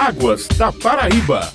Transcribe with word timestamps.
Águas 0.00 0.48
da 0.56 0.72
Paraíba. 0.72 1.52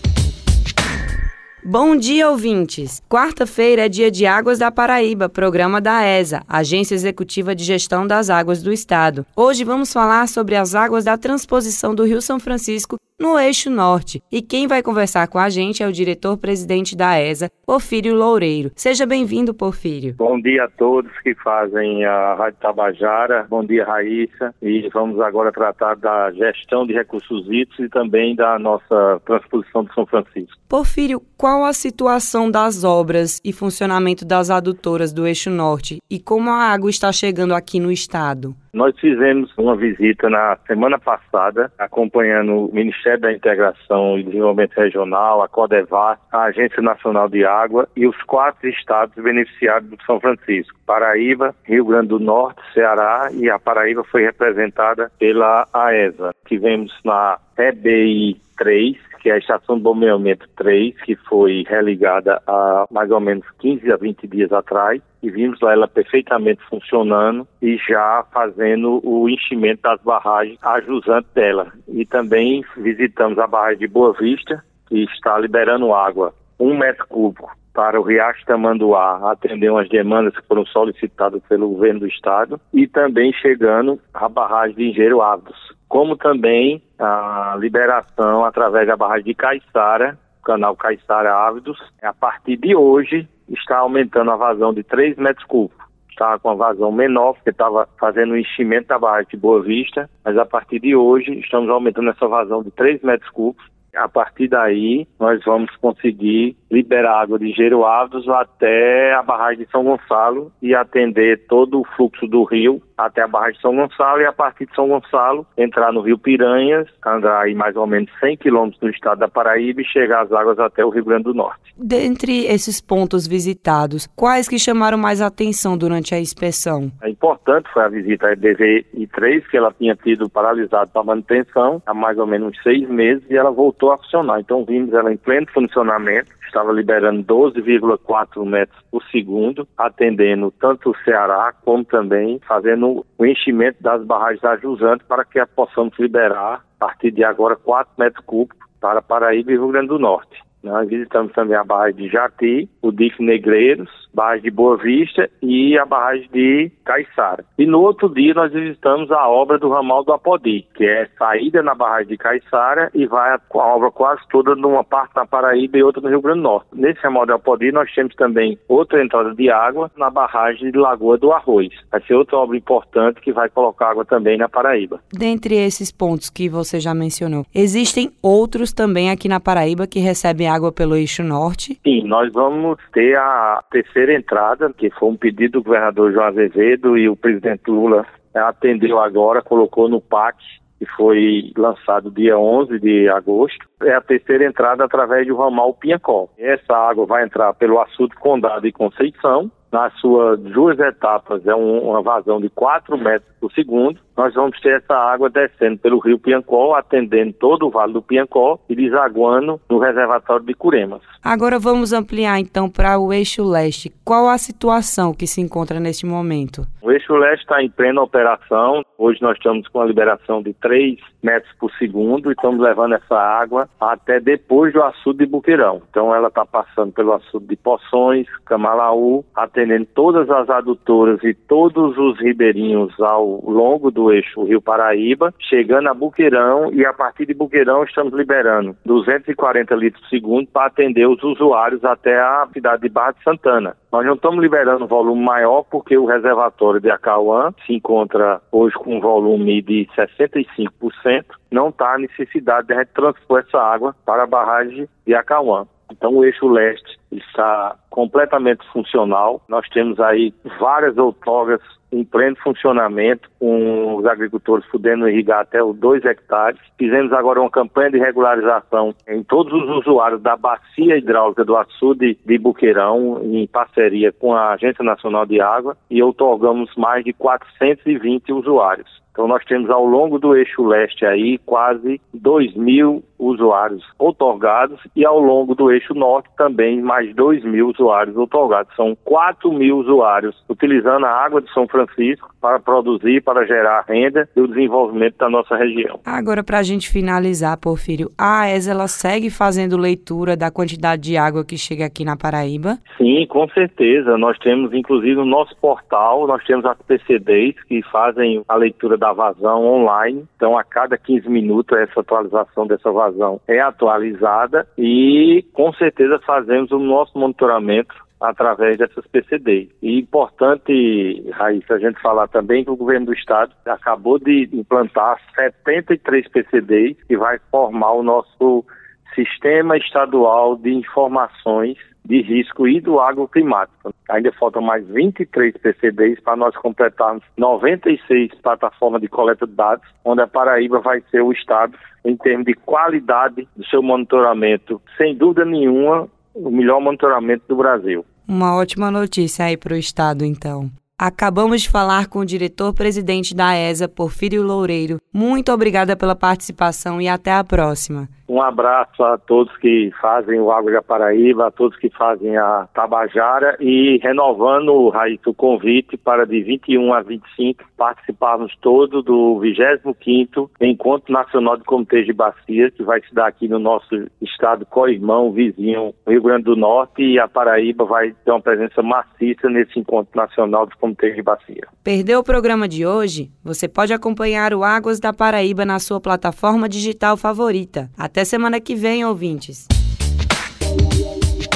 Bom 1.63 1.95
dia, 1.95 2.29
ouvintes! 2.29 3.01
Quarta-feira 3.09 3.87
é 3.87 3.89
dia 3.89 4.11
de 4.11 4.27
Águas 4.27 4.59
da 4.59 4.69
Paraíba, 4.69 5.27
programa 5.27 5.81
da 5.81 6.03
ESA, 6.05 6.43
Agência 6.47 6.93
Executiva 6.93 7.55
de 7.55 7.63
Gestão 7.63 8.05
das 8.05 8.29
Águas 8.29 8.61
do 8.61 8.71
Estado. 8.71 9.25
Hoje 9.35 9.63
vamos 9.63 9.91
falar 9.91 10.27
sobre 10.27 10.55
as 10.55 10.75
águas 10.75 11.05
da 11.05 11.17
transposição 11.17 11.95
do 11.95 12.03
Rio 12.03 12.21
São 12.21 12.39
Francisco 12.39 12.99
no 13.19 13.39
eixo 13.39 13.69
norte. 13.69 14.21
E 14.31 14.41
quem 14.41 14.67
vai 14.67 14.83
conversar 14.83 15.27
com 15.27 15.39
a 15.39 15.49
gente 15.49 15.81
é 15.81 15.87
o 15.87 15.91
diretor-presidente 15.91 16.95
da 16.95 17.19
ESA, 17.19 17.49
Porfírio 17.65 18.15
Loureiro. 18.15 18.71
Seja 18.75 19.05
bem-vindo, 19.05 19.53
Porfírio. 19.53 20.13
Bom 20.17 20.39
dia 20.39 20.65
a 20.65 20.69
todos 20.69 21.11
que 21.23 21.33
fazem 21.35 22.05
a 22.05 22.35
Rádio 22.35 22.59
Tabajara. 22.59 23.47
Bom 23.49 23.63
dia, 23.65 23.85
Raíssa. 23.85 24.53
E 24.61 24.89
vamos 24.93 25.19
agora 25.19 25.51
tratar 25.51 25.95
da 25.95 26.31
gestão 26.31 26.85
de 26.85 26.93
recursos 26.93 27.45
hídricos 27.47 27.79
e 27.79 27.89
também 27.89 28.35
da 28.35 28.59
nossa 28.59 29.21
transposição 29.25 29.83
do 29.83 29.93
São 29.93 30.05
Francisco. 30.05 30.57
Porfírio, 30.67 31.21
qual 31.37 31.63
a 31.63 31.73
situação 31.73 32.51
das 32.51 32.83
obras 32.83 33.39
e 33.43 33.53
funcionamento 33.53 34.25
das 34.25 34.49
adutoras 34.49 35.13
do 35.13 35.25
eixo 35.25 35.49
norte 35.49 35.99
e 36.09 36.19
como 36.19 36.49
a 36.49 36.55
água 36.55 36.89
está 36.89 37.11
chegando 37.11 37.53
aqui 37.53 37.79
no 37.79 37.91
estado? 37.91 38.55
Nós 38.75 38.93
fizemos 38.99 39.57
uma 39.57 39.73
visita 39.73 40.29
na 40.29 40.57
semana 40.67 40.99
passada, 40.99 41.71
acompanhando 41.79 42.65
o 42.65 42.75
Ministério 42.75 43.21
da 43.21 43.31
Integração 43.31 44.19
e 44.19 44.23
Desenvolvimento 44.23 44.75
Regional, 44.75 45.41
a 45.41 45.47
Codevas, 45.47 46.19
a 46.29 46.41
Agência 46.43 46.81
Nacional 46.81 47.29
de 47.29 47.45
Água 47.45 47.87
e 47.95 48.05
os 48.05 48.21
quatro 48.23 48.67
estados 48.67 49.15
beneficiados 49.15 49.89
do 49.89 49.97
São 50.03 50.19
Francisco: 50.19 50.77
Paraíba, 50.85 51.55
Rio 51.63 51.85
Grande 51.85 52.09
do 52.09 52.19
Norte, 52.19 52.61
Ceará 52.73 53.29
e 53.31 53.49
a 53.49 53.57
Paraíba 53.57 54.03
foi 54.03 54.23
representada 54.23 55.09
pela 55.17 55.65
AESA. 55.73 56.35
Tivemos 56.45 56.91
na 57.05 57.37
EBI 57.57 58.41
3, 58.57 58.97
que 59.25 59.31
é 59.31 59.33
a 59.33 59.37
Estação 59.39 59.77
de 59.77 59.81
Bombeamento 59.81 60.47
3, 60.55 61.01
que 61.01 61.15
foi 61.15 61.65
religada 61.67 62.39
há 62.45 62.85
mais 62.91 63.09
ou 63.09 63.19
menos 63.19 63.43
15 63.57 63.91
a 63.91 63.97
20 63.97 64.27
dias 64.27 64.53
atrás, 64.53 65.01
e 65.23 65.31
vimos 65.31 65.59
lá 65.61 65.73
ela 65.73 65.87
perfeitamente 65.87 66.61
funcionando 66.69 67.47
e 67.59 67.75
já 67.89 68.23
fazendo 68.31 69.01
o 69.03 69.27
enchimento 69.27 69.81
das 69.81 69.99
barragens 70.03 70.59
a 70.61 70.79
jusante 70.79 71.27
dela. 71.33 71.73
E 71.87 72.05
também 72.05 72.63
visitamos 72.77 73.39
a 73.39 73.47
barragem 73.47 73.79
de 73.79 73.87
Boa 73.87 74.13
Vista, 74.13 74.63
que 74.87 75.05
está 75.05 75.39
liberando 75.39 75.91
água, 75.91 76.31
um 76.59 76.77
metro 76.77 77.07
cúbico 77.07 77.49
para 77.73 77.99
o 77.99 78.03
Riacho 78.03 78.45
Tamanduá 78.45 79.31
atender 79.31 79.71
umas 79.71 79.89
demandas 79.89 80.35
que 80.35 80.47
foram 80.47 80.67
solicitadas 80.67 81.41
pelo 81.49 81.69
governo 81.69 82.01
do 82.01 82.07
estado 82.07 82.61
e 82.71 82.85
também 82.85 83.33
chegando 83.33 83.99
à 84.13 84.29
barragem 84.29 84.75
de 84.75 84.89
Engenheiro 84.91 85.23
Ávidos 85.23 85.74
como 85.95 86.17
também 86.17 86.81
a 86.99 87.55
liberação 87.57 88.43
através 88.43 88.85
da 88.85 88.97
barragem 88.97 89.27
de 89.27 89.33
Caiçara, 89.33 90.19
canal 90.43 90.75
Caiçara 90.75 91.33
Ávidos. 91.33 91.79
A 92.03 92.11
partir 92.11 92.57
de 92.57 92.75
hoje 92.75 93.25
está 93.47 93.77
aumentando 93.77 94.29
a 94.29 94.35
vazão 94.35 94.73
de 94.73 94.83
3 94.83 95.15
metros 95.15 95.45
cúbicos. 95.45 95.85
Estava 96.09 96.37
com 96.37 96.49
a 96.49 96.53
vazão 96.53 96.91
menor, 96.91 97.35
porque 97.35 97.51
estava 97.51 97.87
fazendo 97.97 98.33
o 98.33 98.37
enchimento 98.37 98.89
da 98.89 98.99
barragem 98.99 99.29
de 99.31 99.37
Boa 99.37 99.61
Vista, 99.61 100.09
mas 100.25 100.37
a 100.37 100.45
partir 100.45 100.81
de 100.81 100.93
hoje 100.93 101.39
estamos 101.39 101.69
aumentando 101.69 102.09
essa 102.09 102.27
vazão 102.27 102.61
de 102.61 102.71
3 102.71 103.01
metros 103.01 103.31
cúbicos. 103.31 103.65
A 103.95 104.09
partir 104.09 104.49
daí, 104.49 105.07
nós 105.17 105.41
vamos 105.45 105.73
conseguir 105.77 106.57
liberar 106.69 107.21
água 107.21 107.39
de 107.39 107.53
Geroados 107.53 108.27
até 108.27 109.13
a 109.13 109.23
barragem 109.23 109.63
de 109.63 109.71
São 109.71 109.85
Gonçalo 109.85 110.51
e 110.61 110.75
atender 110.75 111.47
todo 111.47 111.79
o 111.79 111.85
fluxo 111.95 112.27
do 112.27 112.43
rio 112.43 112.81
até 112.97 113.21
a 113.21 113.27
barragem 113.27 113.55
de 113.55 113.61
São 113.61 113.75
Gonçalo 113.75 114.21
e 114.21 114.25
a 114.25 114.33
partir 114.33 114.65
de 114.65 114.75
São 114.75 114.87
Gonçalo 114.87 115.45
entrar 115.57 115.91
no 115.91 116.01
rio 116.01 116.17
Piranhas, 116.17 116.87
andar 117.05 117.41
aí 117.41 117.53
mais 117.53 117.75
ou 117.75 117.85
menos 117.85 118.09
100 118.19 118.37
quilômetros 118.37 118.81
no 118.81 118.89
estado 118.89 119.19
da 119.19 119.27
Paraíba 119.27 119.81
e 119.81 119.85
chegar 119.85 120.23
as 120.23 120.31
águas 120.31 120.59
até 120.59 120.83
o 120.83 120.89
Rio 120.89 121.05
Grande 121.05 121.23
do 121.23 121.33
Norte. 121.33 121.73
Dentre 121.77 122.45
esses 122.45 122.79
pontos 122.79 123.27
visitados, 123.27 124.07
quais 124.15 124.47
que 124.47 124.57
chamaram 124.57 124.97
mais 124.97 125.21
atenção 125.21 125.77
durante 125.77 126.15
a 126.15 126.19
inspeção? 126.19 126.91
É 127.01 127.09
importante 127.09 127.69
foi 127.73 127.83
a 127.83 127.89
visita 127.89 128.27
à 128.27 128.33
EBV 128.33 128.85
I3, 128.95 129.43
que 129.49 129.57
ela 129.57 129.73
tinha 129.77 129.95
tido 129.95 130.29
paralisado 130.29 130.91
para 130.91 131.03
manutenção 131.03 131.81
há 131.85 131.93
mais 131.93 132.17
ou 132.17 132.25
menos 132.25 132.57
seis 132.63 132.87
meses 132.89 133.23
e 133.29 133.35
ela 133.35 133.51
voltou 133.51 133.91
a 133.91 133.97
funcionar. 133.97 134.39
Então 134.39 134.63
vimos 134.65 134.93
ela 134.93 135.11
em 135.11 135.17
pleno 135.17 135.47
funcionamento, 135.53 136.31
estava 136.45 136.71
liberando 136.71 137.23
12,4 137.23 138.45
metros 138.45 138.79
por 138.89 139.03
segundo, 139.11 139.67
atendendo 139.77 140.51
tanto 140.59 140.91
o 140.91 140.97
Ceará 141.03 141.53
como 141.63 141.83
também 141.83 142.39
fazendo 142.47 142.84
o 142.85 143.25
enchimento 143.25 143.81
das 143.81 144.03
barragens 144.05 144.41
da 144.41 144.57
Jusante 144.57 145.03
para 145.05 145.25
que 145.25 145.43
possamos 145.47 145.97
liberar, 145.97 146.63
a 146.79 146.85
partir 146.87 147.11
de 147.11 147.23
agora, 147.23 147.55
4 147.55 147.93
metros 147.97 148.25
cúbicos 148.25 148.59
para 148.79 149.01
Paraíba 149.01 149.51
e 149.51 149.55
Rio 149.55 149.69
Grande 149.69 149.87
do 149.87 149.99
Norte. 149.99 150.44
Nós 150.65 150.89
visitamos 150.89 151.31
também 151.33 151.55
a 151.55 151.63
barragem 151.63 151.95
de 151.95 152.09
Jati, 152.09 152.67
o 152.81 152.91
DIF 152.91 153.21
Negreiros, 153.21 153.87
barragem 154.11 154.43
de 154.43 154.49
Boa 154.49 154.75
Vista 154.77 155.29
e 155.41 155.77
a 155.77 155.85
barragem 155.85 156.27
de 156.33 156.71
Caiçara. 156.83 157.45
E 157.57 157.67
no 157.67 157.81
outro 157.81 158.09
dia 158.09 158.33
nós 158.33 158.51
visitamos 158.51 159.11
a 159.11 159.29
obra 159.29 159.59
do 159.59 159.69
ramal 159.69 160.03
do 160.03 160.11
Apodi, 160.11 160.65
que 160.75 160.83
é 160.83 161.07
saída 161.19 161.61
na 161.61 161.75
barragem 161.75 162.07
de 162.07 162.17
Caiçara 162.17 162.89
e 162.95 163.05
vai 163.05 163.37
com 163.47 163.61
a 163.61 163.75
obra 163.75 163.91
quase 163.91 164.21
toda 164.31 164.55
numa 164.55 164.83
parte 164.83 165.15
na 165.15 165.25
Paraíba 165.25 165.77
e 165.77 165.83
outra 165.83 166.01
no 166.01 166.09
Rio 166.09 166.21
Grande 166.21 166.39
do 166.39 166.43
Norte. 166.43 166.67
Nesse 166.73 166.99
ramal 167.01 167.27
do 167.27 167.33
Apodi 167.33 167.71
nós 167.71 167.93
temos 167.93 168.15
também 168.15 168.57
outra 168.67 169.03
entrada 169.03 169.35
de 169.35 169.51
água 169.51 169.91
na 169.95 170.09
barragem 170.09 170.71
de 170.71 170.77
Lagoa 170.79 171.17
do 171.17 171.31
Arroz. 171.31 171.69
Vai 171.91 172.01
ser 172.07 172.15
outra 172.15 172.37
obra 172.37 172.57
importante 172.57 173.21
que 173.21 173.31
vai 173.31 173.49
colocar 173.49 173.91
água 173.91 174.03
também 174.03 174.37
na 174.37 174.49
Paraíba. 174.49 174.99
Dentre 175.13 175.55
esses 175.55 175.91
pontos 175.91 176.31
que 176.31 176.49
você 176.49 176.79
já 176.79 176.93
mencionou, 176.95 177.45
existem 177.53 178.09
outros 178.19 178.73
também 178.73 179.11
aqui 179.11 179.27
na 179.27 179.39
Paraíba 179.39 179.85
que 179.85 179.99
recebem 179.99 180.47
água 180.47 180.54
água 180.55 180.71
pelo 180.71 180.95
eixo 180.95 181.23
norte? 181.23 181.79
Sim, 181.83 182.03
nós 182.07 182.31
vamos 182.31 182.77
ter 182.93 183.17
a 183.17 183.63
terceira 183.69 184.13
entrada, 184.13 184.71
que 184.73 184.89
foi 184.91 185.09
um 185.09 185.17
pedido 185.17 185.59
do 185.59 185.63
governador 185.63 186.11
João 186.11 186.27
Azevedo 186.27 186.97
e 186.97 187.07
o 187.09 187.15
presidente 187.15 187.69
Lula 187.69 188.05
atendeu 188.33 188.99
agora, 188.99 189.41
colocou 189.41 189.87
no 189.87 190.01
PAC 190.01 190.37
que 190.77 190.85
foi 190.97 191.53
lançado 191.57 192.11
dia 192.11 192.37
11 192.37 192.79
de 192.79 193.07
agosto, 193.07 193.65
é 193.81 193.93
a 193.93 194.01
terceira 194.01 194.45
entrada 194.45 194.83
através 194.83 195.25
do 195.25 195.35
ramal 195.35 195.73
Pinhacó. 195.73 196.27
Essa 196.37 196.75
água 196.75 197.05
vai 197.05 197.23
entrar 197.23 197.53
pelo 197.53 197.79
açude 197.79 198.15
Condado 198.15 198.67
e 198.67 198.73
Conceição, 198.73 199.49
nas 199.71 199.93
suas 199.99 200.39
duas 200.39 200.79
etapas, 200.79 201.45
é 201.45 201.55
um, 201.55 201.89
uma 201.89 202.01
vazão 202.01 202.39
de 202.39 202.49
4 202.49 202.97
metros 202.97 203.29
por 203.41 203.51
segundo. 203.51 203.99
Nós 204.17 204.33
vamos 204.33 204.59
ter 204.61 204.77
essa 204.77 204.95
água 204.95 205.29
descendo 205.29 205.77
pelo 205.77 205.99
rio 205.99 206.17
Piancó, 206.17 206.75
atendendo 206.75 207.33
todo 207.33 207.67
o 207.67 207.69
Vale 207.69 207.93
do 207.93 208.01
Piancó 208.01 208.59
e 208.69 208.75
desaguando 208.75 209.59
no 209.69 209.77
reservatório 209.77 210.45
de 210.45 210.53
Curemas. 210.53 211.01
Agora 211.23 211.59
vamos 211.59 211.91
ampliar 211.91 212.39
então 212.39 212.69
para 212.69 212.97
o 212.97 213.11
eixo 213.11 213.43
leste. 213.43 213.91
Qual 214.05 214.29
a 214.29 214.37
situação 214.37 215.13
que 215.13 215.27
se 215.27 215.41
encontra 215.41 215.79
neste 215.79 216.05
momento? 216.05 216.65
O 216.81 216.91
eixo 216.91 217.13
leste 217.15 217.41
está 217.41 217.61
em 217.61 217.69
plena 217.69 218.01
operação. 218.01 218.83
Hoje 218.97 219.21
nós 219.21 219.35
estamos 219.35 219.67
com 219.67 219.81
a 219.81 219.85
liberação 219.85 220.41
de 220.41 220.53
3 220.53 220.97
metros 221.21 221.51
por 221.59 221.71
segundo 221.73 222.29
e 222.29 222.33
estamos 222.33 222.61
levando 222.61 222.93
essa 222.93 223.17
água 223.17 223.67
até 223.81 224.19
depois 224.19 224.71
do 224.71 224.83
açude 224.83 225.19
de 225.19 225.25
Buqueirão. 225.25 225.81
Então 225.89 226.13
ela 226.13 226.27
está 226.27 226.45
passando 226.45 226.93
pelo 226.93 227.13
açude 227.13 227.47
de 227.47 227.55
Poções, 227.55 228.27
Camalaú, 228.45 229.25
atendendo 229.35 229.87
todas 229.95 230.29
as 230.29 230.49
adutoras 230.49 231.23
e 231.23 231.33
todos 231.33 231.97
os 231.97 232.19
ribeirinhos 232.19 232.97
ao 232.99 233.41
longo 233.43 233.89
do 233.89 234.04
eixo 234.11 234.43
Rio 234.43 234.61
Paraíba, 234.61 235.33
chegando 235.39 235.89
a 235.89 235.93
Buqueirão 235.93 236.71
e 236.73 236.85
a 236.85 236.93
partir 236.93 237.25
de 237.25 237.33
Buqueirão 237.33 237.83
estamos 237.83 238.13
liberando 238.13 238.75
240 238.85 239.75
litros 239.75 240.01
por 240.01 240.09
segundo 240.09 240.47
para 240.47 240.67
atender 240.67 241.07
os 241.07 241.21
usuários 241.23 241.83
até 241.83 242.19
a 242.19 242.47
cidade 242.53 242.83
de 242.83 242.89
Barra 242.89 243.11
de 243.11 243.23
Santana. 243.23 243.75
Nós 243.91 244.05
não 244.05 244.15
estamos 244.15 244.41
liberando 244.41 244.87
volume 244.87 245.23
maior 245.23 245.63
porque 245.63 245.97
o 245.97 246.05
reservatório 246.05 246.81
de 246.81 246.89
Acauã 246.89 247.53
se 247.65 247.73
encontra 247.73 248.41
hoje 248.51 248.75
com 248.75 248.97
um 248.97 248.99
volume 248.99 249.61
de 249.61 249.87
65%, 249.95 251.25
não 251.51 251.69
está 251.69 251.93
a 251.93 251.97
necessidade 251.97 252.67
de 252.67 252.73
a 252.73 252.79
gente 252.79 252.93
transpor 252.93 253.39
essa 253.39 253.57
água 253.57 253.95
para 254.05 254.23
a 254.23 254.27
barragem 254.27 254.87
de 255.05 255.15
Acauã. 255.15 255.65
Então 255.91 256.15
o 256.15 256.25
eixo 256.25 256.47
leste 256.47 256.97
está 257.11 257.75
completamente 257.89 258.65
funcional. 258.71 259.41
Nós 259.47 259.67
temos 259.69 259.99
aí 259.99 260.33
várias 260.59 260.97
outorgas 260.97 261.61
em 261.91 262.03
pleno 262.03 262.35
funcionamento, 262.43 263.29
com 263.39 263.95
os 263.95 264.05
agricultores 264.05 264.65
podendo 264.69 265.07
irrigar 265.07 265.41
até 265.41 265.63
os 265.63 265.77
2 265.77 266.03
hectares. 266.03 266.59
Fizemos 266.77 267.13
agora 267.13 267.39
uma 267.39 267.49
campanha 267.49 267.91
de 267.91 267.99
regularização 267.99 268.93
em 269.07 269.23
todos 269.23 269.53
os 269.53 269.69
usuários 269.77 270.21
da 270.21 270.35
bacia 270.35 270.97
hidráulica 270.97 271.45
do 271.45 271.55
açude 271.55 272.17
de 272.25 272.37
Buqueirão, 272.37 273.21
em 273.23 273.47
parceria 273.47 274.11
com 274.11 274.33
a 274.33 274.53
Agência 274.53 274.83
Nacional 274.83 275.25
de 275.25 275.39
Água, 275.39 275.77
e 275.89 276.03
outorgamos 276.03 276.69
mais 276.75 277.05
de 277.05 277.13
420 277.13 278.33
usuários. 278.33 279.05
Então 279.15 279.29
nós 279.29 279.45
temos 279.45 279.69
ao 279.69 279.85
longo 279.85 280.19
do 280.19 280.35
eixo 280.35 280.67
leste 280.67 281.05
aí 281.05 281.37
quase 281.45 282.01
2 282.13 282.53
mil 282.55 283.01
usuários 283.17 283.81
otorgados 283.97 284.77
e 284.93 285.05
ao 285.05 285.17
longo 285.17 285.55
do 285.55 285.71
eixo 285.71 285.93
norte 285.93 286.29
também 286.35 286.81
mais 286.81 286.94
mais 286.95 287.13
2 287.13 287.43
mil 287.43 287.67
usuários 287.69 288.15
otorgados. 288.15 288.73
São 288.75 288.95
4 289.03 289.51
mil 289.51 289.77
usuários 289.79 290.35
utilizando 290.47 291.05
a 291.05 291.09
água 291.09 291.41
de 291.41 291.51
São 291.51 291.67
Francisco 291.67 292.33
para 292.39 292.59
produzir, 292.59 293.21
para 293.21 293.45
gerar 293.45 293.83
renda 293.87 294.29
e 294.35 294.39
o 294.39 294.47
desenvolvimento 294.47 295.17
da 295.17 295.29
nossa 295.29 295.57
região. 295.57 295.99
Agora, 296.05 296.43
para 296.43 296.59
a 296.59 296.63
gente 296.63 296.89
finalizar, 296.89 297.57
Porfírio, 297.57 298.11
a 298.17 298.43
AES 298.43 298.67
ela 298.67 298.87
segue 298.87 299.29
fazendo 299.29 299.75
leitura 299.75 300.37
da 300.37 300.49
quantidade 300.49 301.01
de 301.01 301.17
água 301.17 301.43
que 301.43 301.57
chega 301.57 301.85
aqui 301.85 302.05
na 302.05 302.15
Paraíba? 302.15 302.77
Sim, 302.97 303.25
com 303.27 303.49
certeza. 303.49 304.17
Nós 304.17 304.37
temos, 304.39 304.73
inclusive, 304.73 305.15
no 305.15 305.25
nosso 305.25 305.55
portal, 305.57 306.27
nós 306.27 306.43
temos 306.45 306.65
as 306.65 306.77
PCDs 306.83 307.55
que 307.67 307.81
fazem 307.91 308.43
a 308.47 308.55
leitura 308.55 308.97
da 308.97 309.11
vazão 309.11 309.65
online. 309.65 310.23
Então, 310.37 310.57
a 310.57 310.63
cada 310.63 310.97
15 310.97 311.27
minutos, 311.29 311.77
essa 311.77 311.99
atualização 311.99 312.67
dessa 312.67 312.91
vazão 312.91 313.41
é 313.47 313.59
atualizada 313.59 314.67
e, 314.77 315.43
com 315.53 315.73
certeza, 315.73 316.19
fazemos 316.25 316.71
o 316.71 316.84
nosso 316.85 317.17
monitoramento 317.17 317.95
através 318.21 318.77
dessas 318.77 319.05
PCDs. 319.07 319.69
E 319.81 319.99
importante, 319.99 321.23
Raíssa, 321.31 321.75
a 321.75 321.79
gente 321.79 322.01
falar 322.01 322.27
também 322.27 322.63
que 322.63 322.71
o 322.71 322.75
governo 322.75 323.07
do 323.07 323.13
estado 323.13 323.53
acabou 323.65 324.17
de 324.17 324.49
implantar 324.53 325.19
73 325.35 326.27
PCDs 326.29 326.97
que 327.07 327.17
vai 327.17 327.39
formar 327.51 327.91
o 327.91 328.03
nosso 328.03 328.65
sistema 329.13 329.77
estadual 329.77 330.57
de 330.57 330.73
informações 330.73 331.77
de 332.03 332.21
risco 332.21 332.67
e 332.67 332.79
do 332.79 332.99
agroclimático. 332.99 333.93
Ainda 334.09 334.31
faltam 334.33 334.61
mais 334.61 334.87
23 334.87 335.57
PCDs 335.57 336.19
para 336.19 336.35
nós 336.35 336.55
completarmos 336.55 337.23
96 337.37 338.35
plataformas 338.35 339.01
de 339.01 339.07
coleta 339.07 339.47
de 339.47 339.53
dados, 339.53 339.87
onde 340.03 340.21
a 340.21 340.27
Paraíba 340.27 340.79
vai 340.79 341.01
ser 341.09 341.21
o 341.21 341.31
estado 341.31 341.75
em 342.03 342.15
termos 342.15 342.45
de 342.45 342.53
qualidade 342.53 343.47
do 343.55 343.65
seu 343.65 343.81
monitoramento. 343.81 344.79
Sem 344.97 345.15
dúvida 345.15 345.43
nenhuma, 345.43 346.07
o 346.35 346.51
melhor 346.51 346.81
monitoramento 346.81 347.43
do 347.47 347.55
Brasil. 347.55 348.05
Uma 348.27 348.55
ótima 348.55 348.91
notícia 348.91 349.45
aí 349.45 349.55
para 349.55 349.73
o 349.73 349.77
Estado, 349.77 350.25
então. 350.25 350.69
Acabamos 350.97 351.63
de 351.63 351.69
falar 351.69 352.07
com 352.07 352.19
o 352.19 352.25
diretor-presidente 352.25 353.35
da 353.35 353.53
ESA, 353.53 353.87
Porfírio 353.87 354.41
Loureiro. 354.41 354.97
Muito 355.11 355.51
obrigada 355.51 355.95
pela 355.95 356.15
participação 356.15 357.01
e 357.01 357.07
até 357.07 357.33
a 357.33 357.43
próxima. 357.43 358.07
Um 358.27 358.41
abraço 358.41 359.03
a 359.03 359.17
todos 359.17 359.55
que 359.57 359.91
fazem 360.01 360.39
o 360.39 360.51
Água 360.51 360.71
da 360.71 360.81
Paraíba, 360.81 361.47
a 361.47 361.51
todos 361.51 361.77
que 361.77 361.89
fazem 361.89 362.35
a 362.37 362.67
Tabajara 362.73 363.55
e 363.59 363.99
renovando, 364.01 364.89
Raíssa, 364.89 365.29
o 365.29 365.33
convite 365.33 365.95
para 365.95 366.25
de 366.25 366.41
21 366.41 366.93
a 366.93 367.01
25 367.01 367.63
participarmos 367.77 368.55
todos 368.61 369.03
do 369.03 369.39
25º 369.41 370.49
Encontro 370.61 371.13
Nacional 371.13 371.57
de 371.57 371.63
Comitês 371.63 372.05
de 372.05 372.13
Bacia, 372.13 372.71
que 372.71 372.83
vai 372.83 373.01
se 373.01 373.13
dar 373.13 373.27
aqui 373.27 373.47
no 373.47 373.59
nosso 373.59 374.07
estado 374.21 374.65
co-irmão, 374.65 375.31
vizinho, 375.31 375.93
Rio 376.07 376.21
Grande 376.21 376.43
do 376.45 376.55
Norte, 376.55 377.03
e 377.03 377.19
a 377.19 377.27
Paraíba 377.27 377.85
vai 377.85 378.13
ter 378.23 378.31
uma 378.31 378.41
presença 378.41 378.81
maciça 378.81 379.49
nesse 379.49 379.79
Encontro 379.79 380.15
Nacional 380.15 380.65
dos 380.65 380.75
Comitês 380.75 381.15
de 381.15 381.21
Bacia. 381.21 381.67
Perdeu 381.83 382.19
o 382.19 382.23
programa 382.23 382.67
de 382.67 382.85
hoje? 382.85 383.29
Você 383.43 383.67
pode 383.67 383.93
acompanhar 383.93 384.53
o 384.53 384.63
Águas 384.63 384.99
da 384.99 385.13
Paraíba 385.13 385.65
na 385.65 385.79
sua 385.79 385.99
plataforma 385.99 386.67
digital 386.67 387.17
favorita. 387.17 387.89
Até 388.15 388.23
semana 388.23 388.61
que 388.61 388.75
vem, 388.75 389.03
ouvintes. 389.03 389.67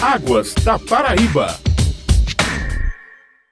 Águas 0.01 0.53
da 0.55 0.77
Paraíba. 0.77 1.57